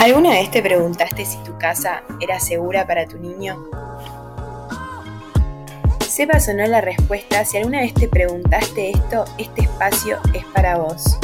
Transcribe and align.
¿Alguna 0.00 0.30
vez 0.30 0.50
te 0.50 0.62
preguntaste 0.62 1.24
si 1.24 1.36
tu 1.38 1.58
casa 1.58 2.02
era 2.20 2.40
segura 2.40 2.86
para 2.86 3.06
tu 3.06 3.18
niño? 3.18 3.64
Sepas 6.08 6.48
o 6.48 6.54
no 6.54 6.66
la 6.66 6.80
respuesta, 6.80 7.44
si 7.44 7.58
alguna 7.58 7.80
vez 7.80 7.94
te 7.94 8.08
preguntaste 8.08 8.90
esto, 8.90 9.24
este 9.38 9.62
espacio 9.62 10.18
es 10.34 10.44
para 10.46 10.76
vos. 10.76 11.18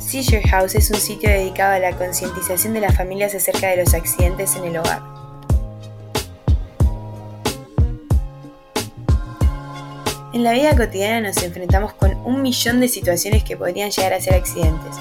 Seizure 0.00 0.42
House 0.48 0.74
es 0.74 0.90
un 0.90 0.96
sitio 0.96 1.30
dedicado 1.30 1.74
a 1.74 1.78
la 1.78 1.96
concientización 1.96 2.74
de 2.74 2.80
las 2.80 2.96
familias 2.96 3.34
acerca 3.34 3.68
de 3.68 3.76
los 3.84 3.94
accidentes 3.94 4.56
en 4.56 4.64
el 4.64 4.78
hogar. 4.78 5.02
En 10.32 10.44
la 10.44 10.52
vida 10.52 10.76
cotidiana 10.76 11.28
nos 11.28 11.42
enfrentamos 11.42 11.92
con 11.92 12.14
un 12.24 12.40
millón 12.42 12.80
de 12.80 12.88
situaciones 12.88 13.44
que 13.44 13.56
podrían 13.56 13.90
llegar 13.90 14.12
a 14.12 14.20
ser 14.20 14.34
accidentes. 14.34 14.96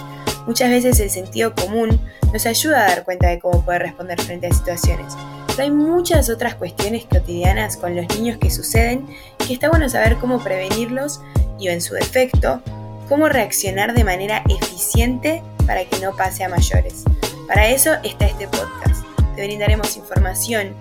Muchas 0.50 0.71
veces 0.71 1.00
el 1.00 1.11
sentido 1.11 1.54
común 1.54 2.02
nos 2.34 2.47
ayuda 2.47 2.84
a 2.84 2.88
dar 2.88 3.04
cuenta 3.04 3.27
de 3.27 3.38
cómo 3.38 3.63
poder 3.63 3.84
responder 3.84 4.20
frente 4.20 4.48
a 4.48 4.52
situaciones. 4.52 5.13
Pero 5.45 5.62
hay 5.62 5.70
muchas 5.70 6.27
otras 6.31 6.55
cuestiones 6.55 7.05
cotidianas 7.05 7.77
con 7.77 7.95
los 7.95 8.08
niños 8.16 8.39
que 8.39 8.49
suceden 8.49 9.05
que 9.38 9.53
está 9.53 9.70
bueno 9.70 9.88
saber 9.89 10.16
cómo 10.16 10.44
prevenirlos 10.44 11.22
y 11.59 11.67
en 11.67 11.81
su 11.81 11.94
defecto, 11.94 12.63
cómo 13.08 13.30
reaccionar 13.30 13.94
de 13.94 14.03
manera 14.03 14.41
eficiente 14.49 15.44
para 15.67 15.85
que 15.85 15.99
no 15.99 16.16
pase 16.16 16.44
a 16.44 16.50
mayores. 16.50 17.03
Para 17.47 17.67
eso 17.67 17.94
está 18.03 18.25
este 18.25 18.47
podcast. 18.47 19.05
Te 19.36 19.45
brindaremos 19.45 19.97
información, 19.97 20.75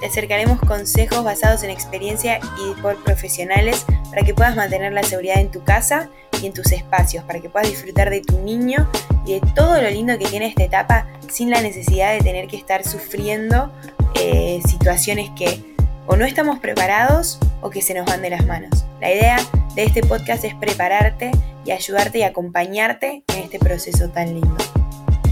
te 0.00 0.06
acercaremos 0.06 0.60
consejos 0.60 1.24
basados 1.24 1.62
en 1.62 1.70
experiencia 1.70 2.40
y 2.58 2.80
por 2.80 3.02
profesionales 3.02 3.84
para 4.10 4.22
que 4.22 4.34
puedas 4.34 4.56
mantener 4.56 4.92
la 4.92 5.02
seguridad 5.02 5.38
en 5.38 5.50
tu 5.50 5.64
casa 5.64 6.10
y 6.40 6.46
en 6.46 6.52
tus 6.52 6.72
espacios, 6.72 7.24
para 7.24 7.40
que 7.40 7.48
puedas 7.48 7.68
disfrutar 7.68 8.10
de 8.10 8.20
tu 8.20 8.38
niño 8.40 8.90
y 9.26 9.34
de 9.34 9.40
todo 9.54 9.80
lo 9.80 9.90
lindo 9.90 10.18
que 10.18 10.26
tiene 10.26 10.46
esta 10.46 10.64
etapa 10.64 11.06
sin 11.28 11.50
la 11.50 11.60
necesidad 11.60 12.12
de 12.12 12.20
tener 12.20 12.46
que 12.46 12.56
estar 12.56 12.84
sufriendo 12.84 13.72
eh, 14.14 14.60
situaciones 14.66 15.30
que 15.36 15.74
o 16.06 16.16
no 16.16 16.24
estamos 16.24 16.60
preparados 16.60 17.38
o 17.60 17.70
que 17.70 17.82
se 17.82 17.94
nos 17.94 18.06
van 18.06 18.22
de 18.22 18.30
las 18.30 18.46
manos. 18.46 18.84
La 19.00 19.10
idea 19.10 19.38
de 19.74 19.84
este 19.84 20.02
podcast 20.02 20.44
es 20.44 20.54
prepararte 20.54 21.32
y 21.64 21.72
ayudarte 21.72 22.18
y 22.18 22.22
acompañarte 22.22 23.24
en 23.28 23.42
este 23.42 23.58
proceso 23.58 24.08
tan 24.10 24.34
lindo. 24.34 24.56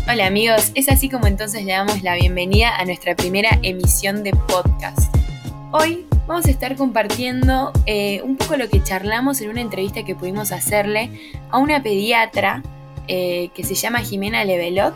Hola 0.07 0.27
amigos, 0.27 0.71
es 0.75 0.91
así 0.91 1.09
como 1.09 1.27
entonces 1.27 1.65
le 1.65 1.73
damos 1.73 2.03
la 2.03 2.15
bienvenida 2.15 2.77
a 2.77 2.85
nuestra 2.85 3.17
primera 3.17 3.59
emisión 3.63 4.23
de 4.23 4.33
podcast. 4.33 5.17
Hoy 5.73 6.05
vamos 6.27 6.45
a 6.45 6.51
estar 6.51 6.77
compartiendo 6.77 7.73
eh, 7.87 8.21
un 8.21 8.37
poco 8.37 8.59
lo 8.59 8.69
que 8.69 8.83
charlamos 8.83 9.41
en 9.41 9.49
una 9.49 9.63
entrevista 9.63 10.05
que 10.05 10.15
pudimos 10.15 10.53
hacerle 10.53 11.33
a 11.51 11.57
una 11.57 11.83
pediatra 11.83 12.63
eh, 13.09 13.49
que 13.55 13.65
se 13.65 13.75
llama 13.75 14.01
Jimena 14.01 14.45
Levelot, 14.45 14.95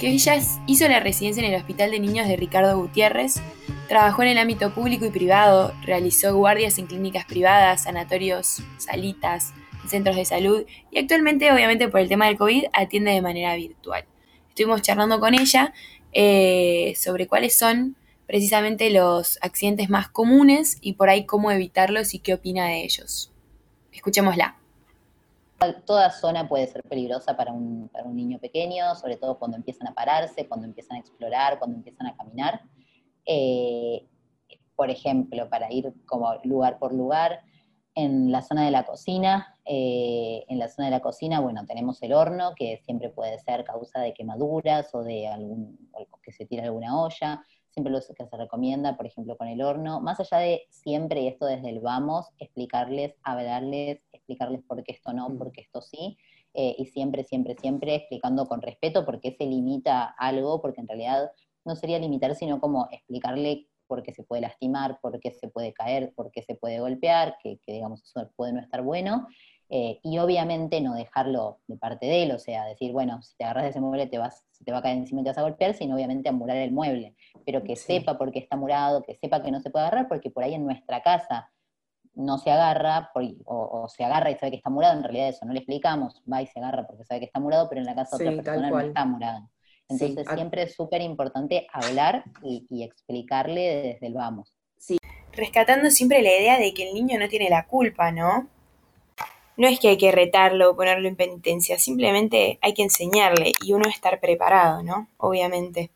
que 0.00 0.08
ella 0.08 0.36
hizo 0.66 0.88
la 0.88 1.00
residencia 1.00 1.44
en 1.44 1.52
el 1.52 1.60
Hospital 1.60 1.90
de 1.90 2.00
Niños 2.00 2.26
de 2.26 2.36
Ricardo 2.36 2.78
Gutiérrez, 2.78 3.42
trabajó 3.88 4.22
en 4.22 4.28
el 4.28 4.38
ámbito 4.38 4.72
público 4.72 5.04
y 5.04 5.10
privado, 5.10 5.74
realizó 5.82 6.34
guardias 6.34 6.78
en 6.78 6.86
clínicas 6.86 7.26
privadas, 7.26 7.82
sanatorios, 7.82 8.62
salitas, 8.78 9.52
centros 9.86 10.16
de 10.16 10.24
salud 10.24 10.64
y 10.90 10.98
actualmente, 10.98 11.52
obviamente 11.52 11.88
por 11.88 12.00
el 12.00 12.08
tema 12.08 12.26
del 12.26 12.38
COVID, 12.38 12.64
atiende 12.72 13.10
de 13.10 13.20
manera 13.20 13.54
virtual 13.54 14.06
estuvimos 14.56 14.80
charlando 14.80 15.20
con 15.20 15.34
ella 15.34 15.74
eh, 16.14 16.94
sobre 16.96 17.26
cuáles 17.26 17.58
son 17.58 17.94
precisamente 18.26 18.88
los 18.88 19.38
accidentes 19.42 19.90
más 19.90 20.08
comunes 20.08 20.78
y 20.80 20.94
por 20.94 21.10
ahí 21.10 21.26
cómo 21.26 21.50
evitarlos 21.50 22.14
y 22.14 22.20
qué 22.20 22.32
opina 22.32 22.64
de 22.68 22.82
ellos. 22.82 23.30
Escuchémosla. 23.92 24.56
Toda 25.84 26.10
zona 26.10 26.48
puede 26.48 26.66
ser 26.68 26.82
peligrosa 26.84 27.36
para 27.36 27.52
un, 27.52 27.90
niño 28.14 28.38
pequeño, 28.38 28.94
sobre 28.94 29.16
todo 29.16 29.38
cuando 29.38 29.58
empiezan 29.58 29.88
a 29.88 29.92
pararse, 29.92 30.48
cuando 30.48 30.66
empiezan 30.66 30.96
a 30.96 31.00
explorar, 31.00 31.58
cuando 31.58 31.76
empiezan 31.76 32.06
a 32.06 32.16
caminar. 32.16 32.62
Eh, 33.26 34.06
por 34.74 34.88
ejemplo, 34.88 35.50
para 35.50 35.70
ir 35.70 35.92
como 36.06 36.34
lugar 36.44 36.78
por 36.78 36.94
lugar, 36.94 37.42
en 37.96 38.30
la 38.30 38.42
zona 38.42 38.64
de 38.66 38.70
la 38.70 38.84
cocina, 38.84 39.56
eh, 39.64 40.44
en 40.48 40.58
la 40.58 40.68
zona 40.68 40.86
de 40.86 40.90
la 40.90 41.00
cocina, 41.00 41.40
bueno, 41.40 41.64
tenemos 41.66 42.00
el 42.02 42.12
horno, 42.12 42.52
que 42.54 42.76
siempre 42.84 43.08
puede 43.08 43.38
ser 43.38 43.64
causa 43.64 44.00
de 44.00 44.12
quemaduras 44.12 44.94
o 44.94 45.02
de 45.02 45.26
algún, 45.26 45.90
que 46.22 46.30
se 46.30 46.44
tira 46.44 46.64
alguna 46.64 47.00
olla, 47.00 47.42
siempre 47.70 47.90
lo 47.90 48.00
que 48.00 48.26
se 48.26 48.36
recomienda, 48.36 48.98
por 48.98 49.06
ejemplo, 49.06 49.38
con 49.38 49.48
el 49.48 49.62
horno, 49.62 50.00
más 50.02 50.20
allá 50.20 50.36
de 50.38 50.66
siempre, 50.68 51.22
y 51.22 51.28
esto 51.28 51.46
desde 51.46 51.70
el 51.70 51.80
vamos, 51.80 52.26
explicarles, 52.38 53.14
hablarles, 53.22 54.00
explicarles 54.12 54.62
por 54.62 54.84
qué 54.84 54.92
esto 54.92 55.14
no, 55.14 55.30
mm. 55.30 55.38
por 55.38 55.50
qué 55.50 55.62
esto 55.62 55.80
sí, 55.80 56.18
eh, 56.52 56.76
y 56.78 56.84
siempre, 56.84 57.24
siempre, 57.24 57.56
siempre 57.58 57.94
explicando 57.94 58.46
con 58.46 58.60
respeto 58.60 59.06
por 59.06 59.20
qué 59.20 59.32
se 59.32 59.46
limita 59.46 60.04
algo, 60.18 60.60
porque 60.60 60.82
en 60.82 60.88
realidad 60.88 61.32
no 61.64 61.76
sería 61.76 61.98
limitar, 61.98 62.34
sino 62.34 62.60
como 62.60 62.88
explicarle 62.90 63.68
porque 63.86 64.12
se 64.12 64.22
puede 64.22 64.42
lastimar, 64.42 64.98
porque 65.00 65.32
se 65.32 65.48
puede 65.48 65.72
caer, 65.72 66.12
porque 66.14 66.42
se 66.42 66.54
puede 66.54 66.80
golpear, 66.80 67.36
que, 67.42 67.58
digamos 67.66 68.02
eso 68.02 68.30
puede 68.36 68.52
no 68.52 68.60
estar 68.60 68.82
bueno, 68.82 69.26
eh, 69.68 69.98
y 70.04 70.18
obviamente 70.18 70.80
no 70.80 70.94
dejarlo 70.94 71.58
de 71.66 71.76
parte 71.76 72.06
de 72.06 72.22
él, 72.22 72.32
o 72.32 72.38
sea, 72.38 72.64
decir, 72.66 72.92
bueno, 72.92 73.20
si 73.22 73.36
te 73.36 73.44
agarras 73.44 73.64
de 73.64 73.70
ese 73.70 73.80
mueble 73.80 74.06
te 74.06 74.18
vas, 74.18 74.44
te 74.64 74.70
va 74.70 74.78
a 74.78 74.82
caer 74.82 74.98
encima 74.98 75.22
y 75.22 75.24
te 75.24 75.30
vas 75.30 75.38
a 75.38 75.42
golpear, 75.42 75.74
sino 75.74 75.96
obviamente 75.96 76.28
a 76.28 76.32
murar 76.32 76.56
el 76.58 76.72
mueble, 76.72 77.16
pero 77.44 77.64
que 77.64 77.74
sepa 77.74 78.16
por 78.16 78.30
qué 78.30 78.38
está 78.38 78.56
murado, 78.56 79.02
que 79.02 79.16
sepa 79.16 79.42
que 79.42 79.50
no 79.50 79.60
se 79.60 79.70
puede 79.70 79.86
agarrar, 79.86 80.08
porque 80.08 80.30
por 80.30 80.44
ahí 80.44 80.54
en 80.54 80.64
nuestra 80.64 81.02
casa 81.02 81.50
no 82.14 82.38
se 82.38 82.50
agarra, 82.50 83.10
o, 83.44 83.88
se 83.88 84.04
agarra 84.04 84.30
y 84.30 84.36
sabe 84.36 84.50
que 84.50 84.56
está 84.56 84.70
murado, 84.70 84.96
en 84.96 85.02
realidad 85.02 85.28
eso 85.28 85.44
no 85.44 85.52
le 85.52 85.58
explicamos, 85.58 86.22
va 86.30 86.42
y 86.42 86.46
se 86.46 86.58
agarra 86.58 86.86
porque 86.86 87.04
sabe 87.04 87.20
que 87.20 87.26
está 87.26 87.40
murado, 87.40 87.68
pero 87.68 87.80
en 87.80 87.86
la 87.86 87.94
casa 87.94 88.16
otra 88.16 88.32
persona 88.32 88.70
no 88.70 88.80
está 88.80 89.04
murado. 89.04 89.50
Entonces 89.88 90.26
siempre 90.34 90.62
es 90.62 90.74
súper 90.74 91.00
importante 91.00 91.66
hablar 91.72 92.24
y, 92.42 92.82
explicarle 92.82 93.60
desde 93.82 94.06
el 94.08 94.14
vamos. 94.14 94.52
Sí, 94.78 94.98
rescatando 95.32 95.90
siempre 95.90 96.22
la 96.22 96.30
idea 96.30 96.58
de 96.58 96.74
que 96.74 96.88
el 96.88 96.94
niño 96.94 97.18
no 97.18 97.28
tiene 97.28 97.48
la 97.48 97.66
culpa, 97.66 98.10
¿no? 98.10 98.48
No 99.56 99.68
es 99.68 99.80
que 99.80 99.88
hay 99.88 99.96
que 99.96 100.12
retarlo 100.12 100.70
o 100.70 100.76
ponerlo 100.76 101.08
en 101.08 101.16
penitencia, 101.16 101.78
simplemente 101.78 102.58
hay 102.60 102.74
que 102.74 102.82
enseñarle 102.82 103.52
y 103.64 103.72
uno 103.72 103.88
estar 103.88 104.20
preparado, 104.20 104.82
¿no? 104.82 105.08
Obviamente. 105.16 105.90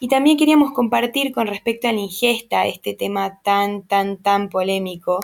Y 0.00 0.08
también 0.08 0.36
queríamos 0.36 0.72
compartir 0.72 1.32
con 1.32 1.46
respecto 1.46 1.88
a 1.88 1.92
la 1.92 2.00
ingesta, 2.00 2.66
este 2.66 2.94
tema 2.94 3.40
tan, 3.42 3.82
tan, 3.82 4.16
tan 4.16 4.48
polémico 4.48 5.20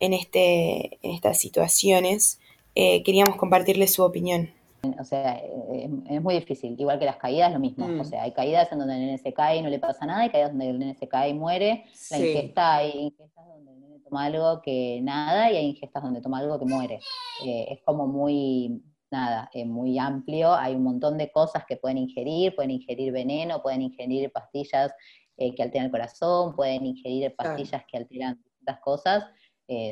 en, 0.00 0.12
este, 0.14 0.98
en 1.02 1.12
estas 1.12 1.38
situaciones, 1.38 2.40
eh, 2.74 3.02
queríamos 3.02 3.36
compartirle 3.36 3.88
su 3.88 4.02
opinión. 4.02 4.52
O 4.98 5.04
sea, 5.04 5.36
eh, 5.38 5.90
es 6.08 6.22
muy 6.22 6.34
difícil. 6.34 6.74
Igual 6.78 6.98
que 6.98 7.04
las 7.04 7.16
caídas, 7.16 7.52
lo 7.52 7.58
mismo. 7.58 7.86
O 7.86 7.88
mm. 7.88 8.04
sea, 8.04 8.22
hay 8.22 8.32
caídas 8.32 8.70
en 8.72 8.78
donde 8.78 8.94
el 8.94 9.00
nene 9.00 9.18
se 9.18 9.32
cae 9.32 9.58
y 9.58 9.62
no 9.62 9.68
le 9.68 9.78
pasa 9.78 10.06
nada, 10.06 10.22
hay 10.22 10.30
caídas 10.30 10.50
donde 10.50 10.70
el 10.70 10.78
nene 10.78 10.94
se 10.94 11.08
cae 11.08 11.30
y 11.30 11.34
muere. 11.34 11.86
La 12.10 12.18
ingesta, 12.18 12.76
hay 12.76 12.90
ingestas 12.90 13.46
donde 13.46 13.72
el 13.72 13.80
nene 13.80 14.00
toma 14.00 14.24
algo 14.24 14.62
que 14.62 15.00
nada 15.02 15.50
y 15.50 15.56
hay 15.56 15.66
ingestas 15.66 16.02
donde 16.02 16.20
toma 16.20 16.38
algo 16.38 16.58
que 16.58 16.64
muere. 16.66 17.00
Eh, 17.44 17.66
es 17.70 17.82
como 17.84 18.06
muy, 18.06 18.82
nada, 19.10 19.50
eh, 19.52 19.64
muy 19.64 19.98
amplio. 19.98 20.54
Hay 20.54 20.74
un 20.74 20.84
montón 20.84 21.18
de 21.18 21.30
cosas 21.30 21.64
que 21.66 21.76
pueden 21.76 21.98
ingerir. 21.98 22.54
Pueden 22.54 22.70
ingerir 22.70 23.12
veneno, 23.12 23.62
pueden 23.62 23.82
ingerir 23.82 24.30
pastillas 24.32 24.92
que 25.36 25.62
alteran 25.62 25.86
el 25.86 25.90
corazón, 25.90 26.56
pueden 26.56 26.86
ingerir 26.86 27.34
pastillas 27.36 27.84
que 27.90 27.98
alteran 27.98 28.42
distintas 28.42 28.80
cosas. 28.80 29.24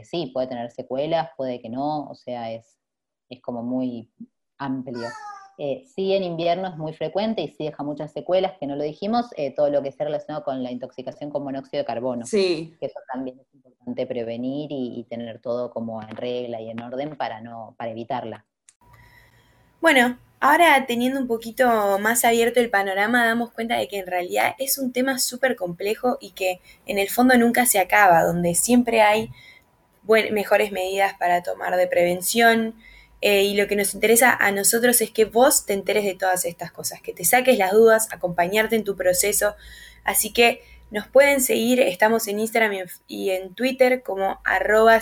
sí, 0.05 0.31
puede 0.33 0.47
tener 0.47 0.71
secuelas, 0.71 1.29
puede 1.37 1.61
que 1.61 1.69
no. 1.69 2.09
O 2.09 2.15
sea, 2.15 2.51
es, 2.51 2.79
es 3.29 3.43
como 3.43 3.63
muy 3.63 4.11
amplio. 4.59 5.09
Eh, 5.57 5.85
sí, 5.95 6.13
en 6.13 6.25
invierno 6.25 6.69
es 6.69 6.77
muy 6.77 6.93
frecuente 6.95 7.43
y 7.43 7.49
sí 7.49 7.65
deja 7.65 7.83
muchas 7.85 8.13
secuelas, 8.13 8.55
que 8.59 8.67
no 8.67 8.75
lo 8.75 8.83
dijimos, 8.83 9.27
eh, 9.37 9.55
todo 9.55 9.71
lo 9.71 9.83
que 9.83 9.93
se 9.93 10.03
relacionado 10.03 10.45
con 10.45 10.63
la 10.65 10.73
intoxicación 10.73 11.31
con 11.31 11.45
monóxido 11.45 11.83
de 11.83 11.87
carbono. 11.87 12.27
Sí. 12.27 12.75
Que 12.81 12.87
eso 12.87 12.99
también 13.13 13.39
es 13.39 13.55
importante 13.55 14.07
prevenir 14.07 14.69
y, 14.73 15.07
tener 15.09 15.41
todo 15.41 15.71
como 15.71 16.03
en 16.03 16.17
regla 16.17 16.61
y 16.61 16.71
en 16.71 16.81
orden 16.81 17.17
para, 17.17 17.41
no, 17.41 17.75
para 17.79 17.93
evitarla. 17.93 18.45
Bueno, 19.81 20.19
ahora 20.41 20.87
teniendo 20.87 21.21
un 21.21 21.29
poquito 21.29 21.99
más 22.01 22.25
abierto 22.25 22.59
el 22.59 22.71
panorama, 22.71 23.25
damos 23.25 23.53
cuenta 23.53 23.77
de 23.77 23.87
que 23.87 23.99
en 23.99 24.07
realidad 24.07 24.55
es 24.59 24.79
un 24.79 24.93
tema 24.93 25.19
súper 25.19 25.55
complejo 25.55 26.19
y 26.21 26.31
que 26.31 26.61
en 26.87 26.99
el 26.99 27.09
fondo 27.11 27.37
nunca 27.39 27.67
se 27.67 27.79
acaba, 27.79 28.25
donde 28.25 28.55
siempre 28.55 29.03
hay 29.03 29.31
mejores 30.33 30.73
medidas 30.73 31.15
para 31.15 31.43
tomar 31.43 31.77
de 31.77 31.87
prevención, 31.87 32.75
eh, 33.27 33.43
y 33.43 33.55
lo 33.55 33.67
que 33.67 33.75
nos 33.75 33.95
interesa 33.95 34.37
a 34.39 34.53
nosotros 34.53 35.01
es 35.01 35.11
que 35.11 35.25
vos 35.25 35.65
te 35.65 35.73
enteres 35.73 36.05
de 36.05 36.15
todas 36.15 36.45
estas 36.45 36.71
cosas, 36.71 37.01
que 37.01 37.15
te 37.15 37.25
saques 37.25 37.57
las 37.57 37.73
dudas, 37.73 38.07
acompañarte 38.11 38.77
en 38.77 38.85
tu 38.85 38.97
proceso. 38.97 39.57
Así 40.05 40.31
que 40.31 40.61
nos 40.91 41.09
pueden 41.09 41.41
seguir, 41.41 41.81
estamos 41.81 42.29
en 42.29 42.39
Instagram 42.39 42.87
y 43.09 43.31
en 43.31 43.55
Twitter 43.55 44.03
como 44.03 44.43
arroba 44.45 45.01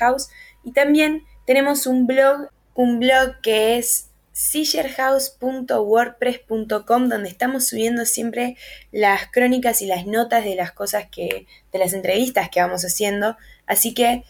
House 0.00 0.30
y 0.64 0.72
también 0.72 1.22
tenemos 1.46 1.86
un 1.86 2.08
blog, 2.08 2.48
un 2.74 2.98
blog 2.98 3.40
que 3.40 3.78
es 3.78 4.08
sillerhouse.wordpress.com 4.32 7.08
donde 7.08 7.28
estamos 7.28 7.68
subiendo 7.68 8.04
siempre 8.04 8.56
las 8.90 9.30
crónicas 9.30 9.80
y 9.80 9.86
las 9.86 10.06
notas 10.06 10.44
de 10.44 10.56
las 10.56 10.72
cosas 10.72 11.06
que, 11.08 11.46
de 11.70 11.78
las 11.78 11.92
entrevistas 11.92 12.50
que 12.50 12.60
vamos 12.60 12.84
haciendo. 12.84 13.36
Así 13.64 13.94
que 13.94 14.24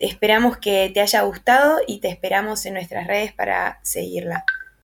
Esperamos 0.00 0.56
que 0.56 0.90
te 0.92 1.02
haya 1.02 1.20
gustado 1.22 1.78
y 1.86 2.00
te 2.00 2.08
esperamos 2.08 2.64
en 2.64 2.72
nuestras 2.72 3.06
redes 3.06 3.34
para 3.34 3.78
seguirla. 3.82 4.44